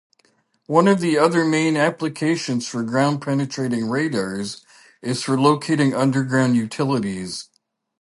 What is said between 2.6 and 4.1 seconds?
for ground-penetrating